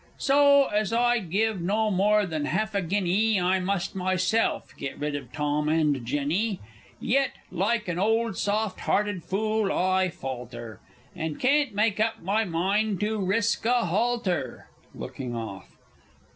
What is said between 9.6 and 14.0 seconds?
I falter, And can't make up my mind to risk a